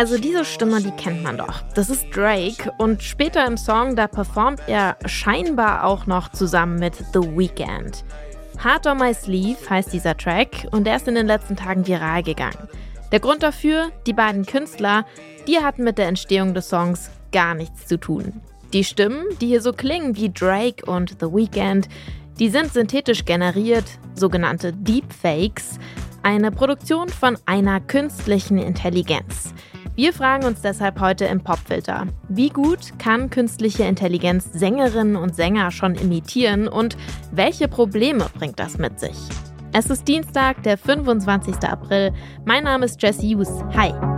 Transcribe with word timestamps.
Also 0.00 0.16
diese 0.16 0.46
Stimme, 0.46 0.80
die 0.80 0.92
kennt 0.92 1.22
man 1.22 1.36
doch. 1.36 1.60
Das 1.74 1.90
ist 1.90 2.06
Drake 2.16 2.72
und 2.78 3.02
später 3.02 3.46
im 3.46 3.58
Song, 3.58 3.96
da 3.96 4.06
performt 4.06 4.62
er 4.66 4.96
scheinbar 5.04 5.84
auch 5.84 6.06
noch 6.06 6.32
zusammen 6.32 6.78
mit 6.78 6.94
The 7.12 7.20
Weeknd. 7.20 8.02
Heart 8.64 8.86
on 8.86 8.96
My 8.96 9.12
Sleeve 9.12 9.58
heißt 9.68 9.92
dieser 9.92 10.16
Track 10.16 10.66
und 10.70 10.84
der 10.84 10.96
ist 10.96 11.06
in 11.06 11.16
den 11.16 11.26
letzten 11.26 11.54
Tagen 11.54 11.86
viral 11.86 12.22
gegangen. 12.22 12.66
Der 13.12 13.20
Grund 13.20 13.42
dafür, 13.42 13.92
die 14.06 14.14
beiden 14.14 14.46
Künstler, 14.46 15.04
die 15.46 15.58
hatten 15.58 15.84
mit 15.84 15.98
der 15.98 16.08
Entstehung 16.08 16.54
des 16.54 16.70
Songs 16.70 17.10
gar 17.30 17.54
nichts 17.54 17.86
zu 17.86 18.00
tun. 18.00 18.40
Die 18.72 18.84
Stimmen, 18.84 19.26
die 19.42 19.48
hier 19.48 19.60
so 19.60 19.74
klingen 19.74 20.16
wie 20.16 20.32
Drake 20.32 20.82
und 20.86 21.16
The 21.20 21.26
Weeknd, 21.26 21.90
die 22.38 22.48
sind 22.48 22.72
synthetisch 22.72 23.26
generiert, 23.26 23.84
sogenannte 24.14 24.72
Deepfakes, 24.72 25.78
eine 26.22 26.50
Produktion 26.50 27.10
von 27.10 27.36
einer 27.44 27.80
künstlichen 27.80 28.56
Intelligenz. 28.56 29.52
Wir 29.96 30.12
fragen 30.12 30.44
uns 30.44 30.62
deshalb 30.62 31.00
heute 31.00 31.24
im 31.24 31.42
Popfilter, 31.42 32.06
wie 32.28 32.48
gut 32.48 32.98
kann 32.98 33.28
künstliche 33.28 33.82
Intelligenz 33.82 34.48
Sängerinnen 34.52 35.16
und 35.16 35.34
Sänger 35.34 35.70
schon 35.70 35.94
imitieren 35.94 36.68
und 36.68 36.96
welche 37.32 37.68
Probleme 37.68 38.26
bringt 38.34 38.58
das 38.58 38.78
mit 38.78 39.00
sich? 39.00 39.16
Es 39.72 39.86
ist 39.86 40.08
Dienstag, 40.08 40.62
der 40.62 40.78
25. 40.78 41.56
April. 41.68 42.12
Mein 42.44 42.64
Name 42.64 42.86
ist 42.86 43.00
Jesse 43.02 43.22
Hughes. 43.22 43.50
Hi. 43.76 44.09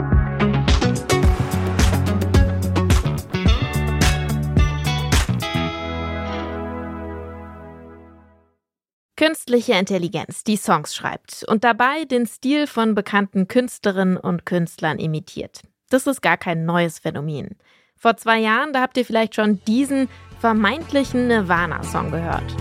Künstliche 9.24 9.74
Intelligenz, 9.74 10.42
die 10.42 10.56
Songs 10.56 10.96
schreibt 10.96 11.44
und 11.46 11.62
dabei 11.62 12.06
den 12.06 12.26
Stil 12.26 12.66
von 12.66 12.96
bekannten 12.96 13.46
Künstlerinnen 13.46 14.16
und 14.16 14.44
Künstlern 14.46 14.98
imitiert. 14.98 15.60
Das 15.90 16.08
ist 16.08 16.22
gar 16.22 16.36
kein 16.36 16.64
neues 16.64 16.98
Phänomen. 16.98 17.50
Vor 17.96 18.16
zwei 18.16 18.40
Jahren, 18.40 18.72
da 18.72 18.80
habt 18.80 18.96
ihr 18.96 19.04
vielleicht 19.04 19.36
schon 19.36 19.60
diesen 19.64 20.08
vermeintlichen 20.40 21.28
Nirvana-Song 21.28 22.10
gehört. 22.10 22.52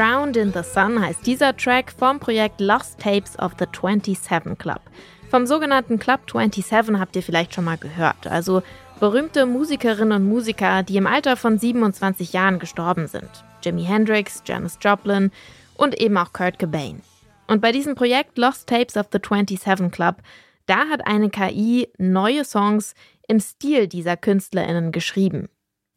Drowned 0.00 0.38
in 0.38 0.50
the 0.50 0.62
Sun 0.62 0.98
heißt 0.98 1.26
dieser 1.26 1.54
Track 1.54 1.92
vom 1.92 2.18
Projekt 2.18 2.58
Lost 2.58 2.98
Tapes 2.98 3.38
of 3.38 3.52
the 3.58 3.66
27 3.70 4.56
Club. 4.56 4.80
Vom 5.28 5.44
sogenannten 5.44 5.98
Club 5.98 6.20
27 6.26 6.98
habt 6.98 7.16
ihr 7.16 7.22
vielleicht 7.22 7.52
schon 7.52 7.66
mal 7.66 7.76
gehört, 7.76 8.26
also 8.26 8.62
berühmte 8.98 9.44
Musikerinnen 9.44 10.22
und 10.22 10.26
Musiker, 10.26 10.82
die 10.84 10.96
im 10.96 11.06
Alter 11.06 11.36
von 11.36 11.58
27 11.58 12.32
Jahren 12.32 12.58
gestorben 12.58 13.08
sind. 13.08 13.28
Jimi 13.62 13.84
Hendrix, 13.84 14.42
Janis 14.46 14.78
Joplin 14.80 15.32
und 15.76 16.00
eben 16.00 16.16
auch 16.16 16.32
Kurt 16.32 16.58
Cobain. 16.58 17.02
Und 17.46 17.60
bei 17.60 17.70
diesem 17.70 17.94
Projekt 17.94 18.38
Lost 18.38 18.70
Tapes 18.70 18.96
of 18.96 19.08
the 19.12 19.18
27 19.22 19.90
Club, 19.90 20.22
da 20.64 20.88
hat 20.88 21.06
eine 21.06 21.28
KI 21.28 21.90
neue 21.98 22.46
Songs 22.46 22.94
im 23.28 23.38
Stil 23.38 23.86
dieser 23.86 24.16
KünstlerInnen 24.16 24.92
geschrieben. 24.92 25.50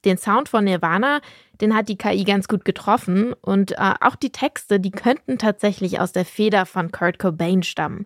Den 0.05 0.17
Sound 0.17 0.49
von 0.49 0.65
Nirvana, 0.65 1.21
den 1.61 1.75
hat 1.75 1.89
die 1.89 1.97
KI 1.97 2.23
ganz 2.23 2.47
gut 2.47 2.65
getroffen 2.65 3.33
und 3.41 3.71
äh, 3.73 3.93
auch 4.01 4.15
die 4.15 4.31
Texte, 4.31 4.79
die 4.79 4.91
könnten 4.91 5.37
tatsächlich 5.37 5.99
aus 5.99 6.11
der 6.11 6.25
Feder 6.25 6.65
von 6.65 6.91
Kurt 6.91 7.19
Cobain 7.19 7.63
stammen. 7.63 8.05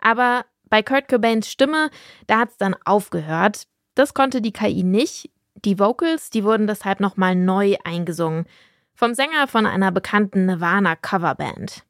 Aber 0.00 0.44
bei 0.68 0.82
Kurt 0.82 1.08
Cobains 1.08 1.50
Stimme, 1.50 1.90
da 2.26 2.38
hat 2.40 2.50
es 2.50 2.56
dann 2.56 2.74
aufgehört. 2.84 3.66
Das 3.94 4.14
konnte 4.14 4.40
die 4.40 4.52
KI 4.52 4.82
nicht. 4.82 5.30
Die 5.64 5.78
Vocals, 5.78 6.30
die 6.30 6.44
wurden 6.44 6.66
deshalb 6.66 7.00
nochmal 7.00 7.34
neu 7.34 7.76
eingesungen. 7.84 8.46
Vom 8.94 9.14
Sänger 9.14 9.46
von 9.46 9.66
einer 9.66 9.92
bekannten 9.92 10.46
Nirvana-Coverband. 10.46 11.84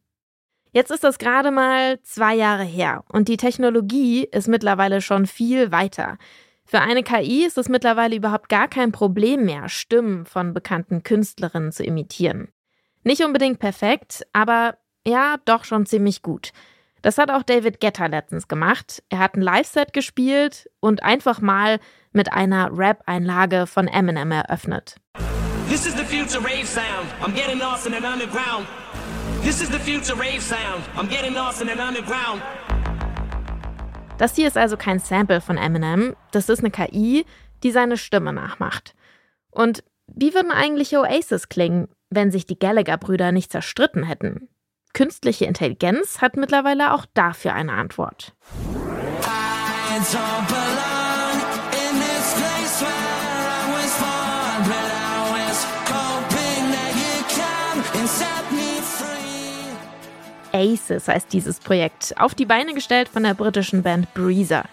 Jetzt 0.72 0.90
ist 0.90 1.04
das 1.04 1.18
gerade 1.18 1.50
mal 1.50 2.00
zwei 2.02 2.34
Jahre 2.34 2.64
her 2.64 3.02
und 3.08 3.28
die 3.28 3.38
Technologie 3.38 4.24
ist 4.24 4.46
mittlerweile 4.46 5.00
schon 5.00 5.26
viel 5.26 5.72
weiter. 5.72 6.18
Für 6.68 6.80
eine 6.80 7.04
KI 7.04 7.44
ist 7.44 7.58
es 7.58 7.68
mittlerweile 7.68 8.16
überhaupt 8.16 8.48
gar 8.48 8.66
kein 8.66 8.90
Problem 8.90 9.44
mehr, 9.44 9.68
Stimmen 9.68 10.26
von 10.26 10.52
bekannten 10.52 11.04
Künstlerinnen 11.04 11.70
zu 11.70 11.84
imitieren. 11.84 12.48
Nicht 13.04 13.22
unbedingt 13.22 13.60
perfekt, 13.60 14.26
aber 14.32 14.76
ja, 15.06 15.36
doch 15.44 15.62
schon 15.62 15.86
ziemlich 15.86 16.22
gut. 16.22 16.50
Das 17.02 17.18
hat 17.18 17.30
auch 17.30 17.44
David 17.44 17.80
Guetta 17.80 18.06
letztens 18.06 18.48
gemacht. 18.48 19.00
Er 19.10 19.20
hat 19.20 19.36
ein 19.36 19.42
Live-Set 19.42 19.92
gespielt 19.92 20.68
und 20.80 21.04
einfach 21.04 21.40
mal 21.40 21.78
mit 22.12 22.32
einer 22.32 22.76
Rap-Einlage 22.76 23.68
von 23.68 23.86
Eminem 23.86 24.32
eröffnet. 24.32 24.96
This 25.68 25.86
is 25.86 25.94
the 25.94 26.04
future 26.04 26.40
rave 26.40 26.66
sound. 26.66 27.06
I'm 27.22 27.32
getting 27.32 27.60
lost 27.60 27.86
in 27.86 27.94
an 27.94 28.04
underground. 28.04 28.66
This 29.42 29.60
is 29.60 29.68
the 29.68 29.78
future 29.78 30.18
rave 30.18 30.40
sound. 30.40 30.82
I'm 30.96 31.08
getting 31.08 31.34
lost 31.34 31.62
in 31.62 31.68
an 31.68 31.78
underground. 31.78 32.42
Das 34.18 34.34
hier 34.34 34.48
ist 34.48 34.56
also 34.56 34.78
kein 34.78 34.98
Sample 34.98 35.42
von 35.42 35.58
Eminem, 35.58 36.16
das 36.32 36.48
ist 36.48 36.60
eine 36.60 36.70
KI, 36.70 37.26
die 37.62 37.70
seine 37.70 37.98
Stimme 37.98 38.32
nachmacht. 38.32 38.94
Und 39.50 39.84
wie 40.06 40.32
würden 40.32 40.52
eigentlich 40.52 40.96
Oasis 40.96 41.48
klingen, 41.50 41.88
wenn 42.08 42.30
sich 42.30 42.46
die 42.46 42.58
Gallagher-Brüder 42.58 43.32
nicht 43.32 43.52
zerstritten 43.52 44.04
hätten? 44.04 44.48
Künstliche 44.94 45.44
Intelligenz 45.44 46.22
hat 46.22 46.36
mittlerweile 46.36 46.94
auch 46.94 47.04
dafür 47.12 47.52
eine 47.52 47.72
Antwort. 47.72 48.34
Aces 60.56 61.08
heißt 61.08 61.32
dieses 61.32 61.60
Projekt, 61.60 62.14
auf 62.18 62.34
die 62.34 62.46
Beine 62.46 62.74
gestellt 62.74 63.08
von 63.08 63.22
der 63.22 63.34
britischen 63.34 63.82
Band 63.82 64.12
Breezer. 64.14 64.64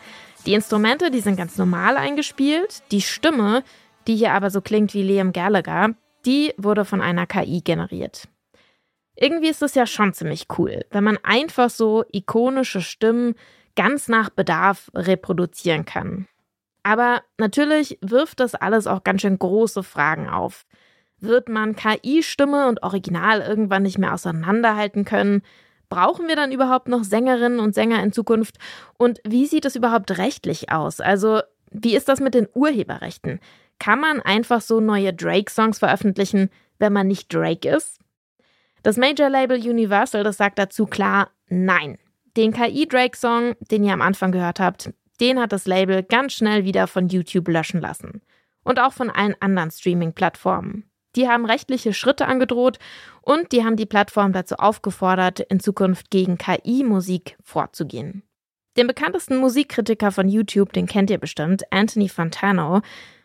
Die 0.46 0.54
Instrumente, 0.54 1.12
die 1.12 1.20
sind 1.20 1.38
ganz 1.38 1.58
normal 1.58 1.98
eingespielt. 1.98 2.84
Die 2.92 3.02
Stimme, 3.02 3.64
die 4.08 4.16
hier 4.16 4.34
aber 4.34 4.50
so 4.50 4.62
klingt 4.62 4.94
wie 4.94 5.04
Liam 5.04 5.34
Gallagher, 5.34 5.96
die 6.26 6.54
wurde 6.58 6.86
von 6.86 7.02
einer 7.02 7.26
KI 7.26 7.62
generiert. 7.62 8.28
Irgendwie 9.16 9.50
ist 9.50 9.62
es 9.62 9.76
ja 9.76 9.86
schon 9.86 10.14
ziemlich 10.14 10.48
cool, 10.58 10.86
wenn 10.90 11.04
man 11.04 11.20
einfach 11.22 11.70
so 11.70 12.04
ikonische 12.12 12.82
Stimmen 12.82 13.36
ganz 13.76 14.08
nach 14.08 14.30
Bedarf 14.30 14.90
reproduzieren 14.96 15.86
kann. 15.86 16.28
Aber 16.84 17.22
natürlich 17.38 17.98
wirft 18.02 18.40
das 18.40 18.56
alles 18.56 18.88
auch 18.88 19.04
ganz 19.04 19.22
schön 19.22 19.40
große 19.40 19.84
Fragen 19.84 20.28
auf. 20.30 20.66
Wird 21.20 21.48
man 21.48 21.76
KI-Stimme 21.76 22.68
und 22.68 22.84
Original 22.84 23.40
irgendwann 23.40 23.84
nicht 23.84 23.98
mehr 23.98 24.14
auseinanderhalten 24.14 25.06
können? 25.06 25.42
Brauchen 25.94 26.28
wir 26.28 26.36
dann 26.36 26.52
überhaupt 26.52 26.88
noch 26.88 27.04
Sängerinnen 27.04 27.60
und 27.60 27.76
Sänger 27.76 28.02
in 28.02 28.12
Zukunft? 28.12 28.58
Und 28.98 29.20
wie 29.24 29.46
sieht 29.46 29.64
es 29.64 29.76
überhaupt 29.76 30.18
rechtlich 30.18 30.72
aus? 30.72 31.00
Also, 31.00 31.42
wie 31.70 31.96
ist 31.96 32.10
das 32.10 32.20
mit 32.20 32.34
den 32.34 32.48
Urheberrechten? 32.52 33.40
Kann 33.78 34.00
man 34.00 34.20
einfach 34.20 34.62
so 34.62 34.80
neue 34.80 35.14
Drake-Songs 35.14 35.78
veröffentlichen, 35.78 36.50
wenn 36.80 36.94
man 36.94 37.06
nicht 37.06 37.32
Drake 37.32 37.70
ist? 37.70 38.00
Das 38.82 38.98
Major-Label 38.98 39.58
Universal, 39.60 40.24
das 40.24 40.38
sagt 40.38 40.58
dazu 40.58 40.88
klar 40.88 41.30
Nein. 41.48 42.00
Den 42.36 42.54
KI-Drake-Song, 42.54 43.54
den 43.60 43.84
ihr 43.84 43.94
am 43.94 44.02
Anfang 44.02 44.32
gehört 44.32 44.60
habt, 44.60 44.92
den 45.22 45.40
hat 45.40 45.52
das 45.52 45.68
Label 45.68 46.02
ganz 46.02 46.34
schnell 46.34 46.66
wieder 46.66 46.88
von 46.88 47.08
YouTube 47.08 47.48
löschen 47.50 47.82
lassen. 47.82 48.24
Und 48.64 48.80
auch 48.80 48.94
von 48.94 49.12
allen 49.12 49.36
anderen 49.40 49.70
Streaming-Plattformen. 49.70 50.90
Die 51.16 51.28
haben 51.28 51.46
rechtliche 51.46 51.94
Schritte 51.94 52.26
angedroht 52.26 52.80
und 53.22 53.52
die 53.52 53.64
haben 53.64 53.76
die 53.76 53.86
Plattform 53.86 54.34
dazu 54.34 54.56
aufgefordert, 54.56 55.40
in 55.40 55.60
Zukunft 55.60 56.10
gegen 56.10 56.38
KI-Musik 56.38 57.38
vorzugehen. 57.44 58.24
Den 58.78 58.88
bekanntesten 58.88 59.38
Musikkritiker 59.38 60.12
von 60.12 60.28
YouTube, 60.28 60.74
den 60.74 60.88
kennt 60.88 61.12
ihr 61.12 61.20
bestimmt, 61.20 61.64
Anthony 61.72 62.10
Fantano. 62.10 62.82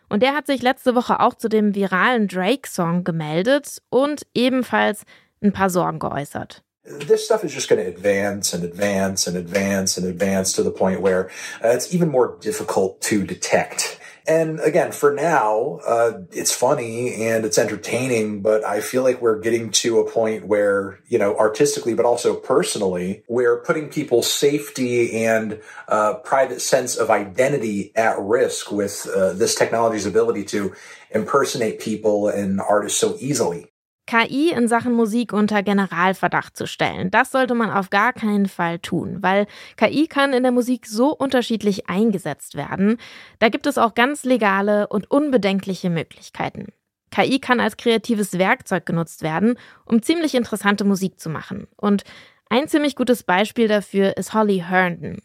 Und 0.07 0.21
der 0.23 0.35
hat 0.35 0.47
sich 0.47 0.61
letzte 0.61 0.95
Woche 0.95 1.19
auch 1.19 1.35
zu 1.35 1.49
dem 1.49 1.75
viralen 1.75 2.27
Drake-Song 2.27 3.03
gemeldet 3.03 3.81
und 3.89 4.25
ebenfalls 4.33 5.03
ein 5.41 5.53
paar 5.53 5.69
Sorgen 5.69 5.99
geäußert. 5.99 6.63
this 6.97 7.23
stuff 7.23 7.43
is 7.43 7.53
just 7.53 7.69
going 7.69 7.83
to 7.83 7.87
advance 7.87 8.53
and 8.53 8.63
advance 8.63 9.27
and 9.27 9.37
advance 9.37 9.97
and 9.97 10.07
advance 10.07 10.53
to 10.53 10.63
the 10.63 10.71
point 10.71 11.01
where 11.01 11.29
uh, 11.63 11.67
it's 11.67 11.93
even 11.93 12.09
more 12.09 12.37
difficult 12.41 13.01
to 13.01 13.23
detect 13.23 13.98
and 14.29 14.59
again, 14.59 14.91
for 14.91 15.11
now, 15.11 15.79
uh, 15.87 16.21
it's 16.31 16.53
funny 16.53 17.25
and 17.25 17.45
it's 17.45 17.57
entertaining, 17.57 18.41
but 18.41 18.63
I 18.63 18.79
feel 18.79 19.01
like 19.01 19.21
we're 19.21 19.39
getting 19.39 19.71
to 19.71 19.99
a 19.99 20.09
point 20.09 20.45
where, 20.45 20.99
you 21.07 21.17
know, 21.17 21.35
artistically, 21.35 21.95
but 21.95 22.05
also 22.05 22.35
personally, 22.35 23.23
we're 23.27 23.61
putting 23.61 23.89
people's 23.89 24.31
safety 24.31 25.25
and 25.25 25.59
uh, 25.87 26.13
private 26.23 26.61
sense 26.61 26.95
of 26.95 27.09
identity 27.09 27.91
at 27.95 28.19
risk 28.19 28.71
with 28.71 29.07
uh, 29.07 29.33
this 29.33 29.55
technology's 29.55 30.05
ability 30.05 30.43
to 30.45 30.75
impersonate 31.09 31.79
people 31.79 32.27
and 32.27 32.61
artists 32.61 32.99
so 32.99 33.17
easily. 33.19 33.68
KI 34.09 34.49
in 34.49 34.67
Sachen 34.67 34.93
Musik 34.93 35.33
unter 35.33 35.61
Generalverdacht 35.61 36.57
zu 36.57 36.65
stellen. 36.65 37.11
Das 37.11 37.31
sollte 37.31 37.53
man 37.53 37.69
auf 37.69 37.91
gar 37.91 38.11
keinen 38.11 38.47
Fall 38.47 38.79
tun, 38.79 39.19
weil 39.21 39.45
KI 39.77 40.07
kann 40.07 40.33
in 40.33 40.41
der 40.41 40.51
Musik 40.51 40.87
so 40.87 41.15
unterschiedlich 41.15 41.89
eingesetzt 41.89 42.55
werden. 42.55 42.97
Da 43.37 43.49
gibt 43.49 43.67
es 43.67 43.77
auch 43.77 43.93
ganz 43.93 44.23
legale 44.23 44.87
und 44.87 45.11
unbedenkliche 45.11 45.91
Möglichkeiten. 45.91 46.73
KI 47.11 47.37
kann 47.37 47.59
als 47.59 47.77
kreatives 47.77 48.39
Werkzeug 48.39 48.87
genutzt 48.87 49.21
werden, 49.21 49.59
um 49.85 50.01
ziemlich 50.01 50.33
interessante 50.33 50.85
Musik 50.85 51.19
zu 51.19 51.29
machen. 51.29 51.67
Und 51.77 52.03
ein 52.49 52.67
ziemlich 52.67 52.95
gutes 52.95 53.21
Beispiel 53.21 53.67
dafür 53.67 54.17
ist 54.17 54.33
Holly 54.33 54.63
Herndon. 54.67 55.21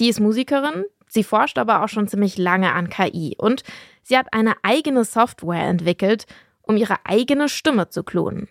Die 0.00 0.10
ist 0.10 0.20
Musikerin, 0.20 0.84
sie 1.08 1.24
forscht 1.24 1.56
aber 1.56 1.82
auch 1.82 1.88
schon 1.88 2.08
ziemlich 2.08 2.36
lange 2.36 2.74
an 2.74 2.90
KI 2.90 3.36
und 3.38 3.62
sie 4.02 4.18
hat 4.18 4.34
eine 4.34 4.52
eigene 4.62 5.04
Software 5.04 5.66
entwickelt, 5.66 6.26
um 6.68 6.76
ihre 6.76 6.98
eigene 7.04 7.48
Stimme 7.48 7.88
zu 7.88 8.04
klonen. 8.04 8.48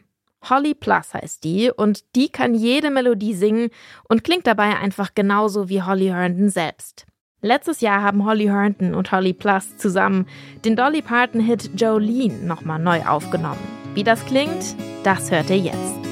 Holly 0.49 0.73
Plus 0.73 1.13
heißt 1.13 1.43
die 1.43 1.71
und 1.71 2.15
die 2.15 2.29
kann 2.29 2.53
jede 2.53 2.89
Melodie 2.89 3.33
singen 3.33 3.69
und 4.09 4.23
klingt 4.23 4.47
dabei 4.47 4.77
einfach 4.77 5.13
genauso 5.15 5.69
wie 5.69 5.81
Holly 5.81 6.07
Herndon 6.07 6.49
selbst. 6.49 7.05
Letztes 7.41 7.81
Jahr 7.81 8.01
haben 8.01 8.25
Holly 8.25 8.45
Herndon 8.45 8.95
und 8.95 9.11
Holly 9.11 9.33
Plus 9.33 9.77
zusammen 9.77 10.27
den 10.65 10.75
Dolly 10.75 11.01
Parton-Hit 11.01 11.79
Jolene 11.79 12.43
nochmal 12.43 12.79
neu 12.79 13.05
aufgenommen. 13.05 13.61
Wie 13.93 14.03
das 14.03 14.25
klingt, 14.25 14.75
das 15.03 15.31
hört 15.31 15.49
ihr 15.49 15.57
jetzt. 15.57 16.06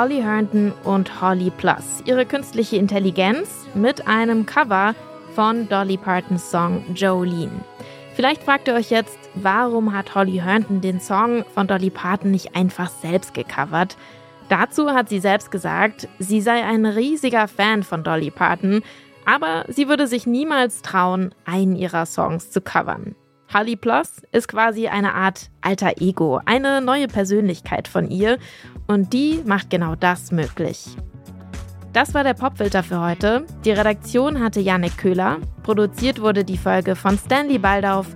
Holly 0.00 0.22
Herndon 0.22 0.72
und 0.84 1.20
Holly 1.20 1.50
Plus. 1.50 2.02
Ihre 2.06 2.24
künstliche 2.24 2.76
Intelligenz 2.76 3.66
mit 3.74 4.08
einem 4.08 4.46
Cover 4.46 4.94
von 5.34 5.68
Dolly 5.68 5.98
Partons 5.98 6.50
Song 6.50 6.82
Jolene. 6.94 7.60
Vielleicht 8.14 8.42
fragt 8.44 8.68
ihr 8.68 8.72
euch 8.76 8.88
jetzt, 8.90 9.18
warum 9.34 9.92
hat 9.92 10.14
Holly 10.14 10.38
Herndon 10.38 10.80
den 10.80 11.00
Song 11.00 11.44
von 11.52 11.66
Dolly 11.66 11.90
Parton 11.90 12.30
nicht 12.30 12.56
einfach 12.56 12.88
selbst 12.88 13.34
gecovert? 13.34 13.98
Dazu 14.48 14.88
hat 14.88 15.10
sie 15.10 15.20
selbst 15.20 15.50
gesagt, 15.50 16.08
sie 16.18 16.40
sei 16.40 16.64
ein 16.64 16.86
riesiger 16.86 17.46
Fan 17.46 17.82
von 17.82 18.02
Dolly 18.02 18.30
Parton, 18.30 18.80
aber 19.26 19.66
sie 19.68 19.86
würde 19.86 20.06
sich 20.06 20.26
niemals 20.26 20.80
trauen, 20.80 21.34
einen 21.44 21.76
ihrer 21.76 22.06
Songs 22.06 22.50
zu 22.50 22.62
covern. 22.62 23.16
Holly 23.52 23.76
Plus 23.76 24.22
ist 24.32 24.48
quasi 24.48 24.86
eine 24.86 25.14
Art 25.14 25.50
alter 25.60 26.00
Ego, 26.00 26.40
eine 26.44 26.80
neue 26.80 27.08
Persönlichkeit 27.08 27.88
von 27.88 28.10
ihr 28.10 28.38
und 28.86 29.12
die 29.12 29.42
macht 29.44 29.70
genau 29.70 29.96
das 29.96 30.30
möglich. 30.30 30.96
Das 31.92 32.14
war 32.14 32.22
der 32.22 32.34
Popfilter 32.34 32.84
für 32.84 33.00
heute. 33.00 33.44
Die 33.64 33.72
Redaktion 33.72 34.40
hatte 34.40 34.60
Janik 34.60 34.96
Köhler, 34.96 35.38
produziert 35.64 36.20
wurde 36.20 36.44
die 36.44 36.58
Folge 36.58 36.94
von 36.94 37.18
Stanley 37.18 37.58
Baldauf 37.58 38.06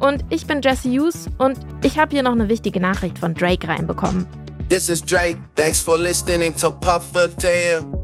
und 0.00 0.24
ich 0.30 0.46
bin 0.46 0.60
Jesse 0.62 0.88
Hughes 0.90 1.28
und 1.38 1.58
ich 1.84 1.98
habe 1.98 2.10
hier 2.10 2.24
noch 2.24 2.32
eine 2.32 2.48
wichtige 2.48 2.80
Nachricht 2.80 3.18
von 3.18 3.34
Drake 3.34 3.68
reinbekommen. 3.68 4.26
This 4.68 4.88
is 4.88 5.02
Drake. 5.02 5.38
Thanks 5.54 5.80
for 5.80 5.98
listening 5.98 6.54
to 6.56 6.70
Tale. 7.38 7.99